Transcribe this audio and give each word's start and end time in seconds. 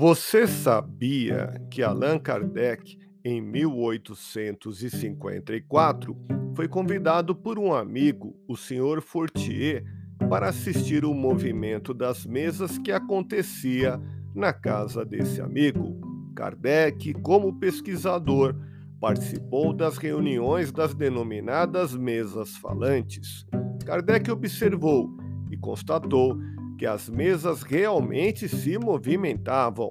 Você 0.00 0.46
sabia 0.46 1.52
que 1.70 1.82
Allan 1.82 2.18
Kardec, 2.18 2.98
em 3.22 3.38
1854, 3.38 6.16
foi 6.56 6.66
convidado 6.66 7.34
por 7.34 7.58
um 7.58 7.74
amigo, 7.74 8.34
o 8.48 8.56
Sr. 8.56 9.02
Fortier, 9.02 9.84
para 10.26 10.48
assistir 10.48 11.04
o 11.04 11.12
movimento 11.12 11.92
das 11.92 12.24
mesas 12.24 12.78
que 12.78 12.90
acontecia 12.90 14.00
na 14.34 14.54
casa 14.54 15.04
desse 15.04 15.42
amigo? 15.42 16.00
Kardec, 16.34 17.12
como 17.20 17.60
pesquisador, 17.60 18.56
participou 18.98 19.74
das 19.74 19.98
reuniões 19.98 20.72
das 20.72 20.94
denominadas 20.94 21.94
mesas 21.94 22.56
falantes. 22.56 23.44
Kardec 23.84 24.30
observou 24.30 25.14
e 25.50 25.58
constatou 25.58 26.38
que 26.80 26.86
as 26.86 27.10
mesas 27.10 27.62
realmente 27.62 28.48
se 28.48 28.78
movimentavam. 28.78 29.90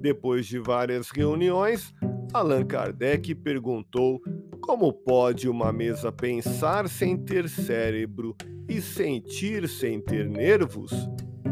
Depois 0.00 0.46
de 0.46 0.58
várias 0.58 1.10
reuniões, 1.10 1.92
Allan 2.32 2.64
Kardec 2.64 3.34
perguntou 3.34 4.22
como 4.58 4.90
pode 4.90 5.50
uma 5.50 5.70
mesa 5.70 6.10
pensar 6.10 6.88
sem 6.88 7.14
ter 7.14 7.46
cérebro 7.46 8.34
e 8.66 8.80
sentir 8.80 9.68
sem 9.68 10.00
ter 10.00 10.30
nervos? 10.30 10.90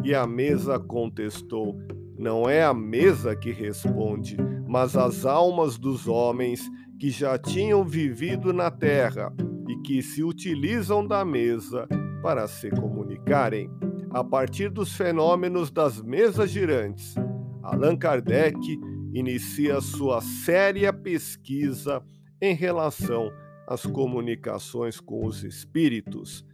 E 0.02 0.14
a 0.14 0.27
mesa 0.27 0.78
contestou: 0.78 1.78
Não 2.19 2.48
é 2.48 2.64
a 2.64 2.73
mesa 2.73 3.36
que 3.36 3.52
responde, 3.52 4.39
mas 4.66 4.97
as 4.97 5.27
almas 5.27 5.77
dos 5.77 6.09
homens 6.09 6.62
que 6.98 7.11
já 7.11 7.36
tinham 7.36 7.84
vivido 7.84 8.55
na 8.55 8.70
terra 8.70 9.34
e 9.69 9.83
que 9.83 10.00
se 10.00 10.25
utilizam 10.25 11.06
da 11.06 11.27
mesa 11.27 11.86
para 12.23 12.48
se 12.48 12.70
comunicarem 12.70 13.70
a 14.19 14.24
partir 14.24 14.69
dos 14.69 14.97
fenômenos 14.97 15.70
das 15.70 16.02
mesas 16.02 16.50
girantes. 16.50 17.14
Allan 17.62 17.97
Kardec 17.97 18.58
inicia 19.12 19.80
sua 19.80 20.20
séria 20.20 20.92
pesquisa 20.92 22.02
em 22.41 22.55
relação 22.55 23.30
às 23.66 23.83
comunicações 23.83 24.98
com 24.98 25.24
os 25.24 25.44
espíritos. 25.44 26.44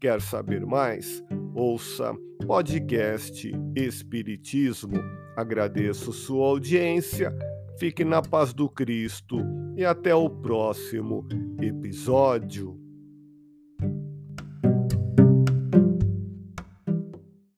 Quer 0.00 0.22
saber 0.22 0.64
mais? 0.64 1.22
Ouça 1.54 2.14
podcast 2.46 3.52
Espiritismo. 3.76 4.96
Agradeço 5.36 6.12
sua 6.12 6.46
audiência. 6.46 7.36
Fique 7.78 8.02
na 8.02 8.22
paz 8.22 8.54
do 8.54 8.68
Cristo 8.68 9.36
e 9.76 9.84
até 9.84 10.14
o 10.14 10.30
próximo 10.30 11.26
episódio. 11.60 12.79